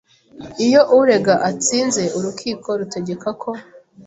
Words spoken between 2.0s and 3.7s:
urukiko rutegeka ko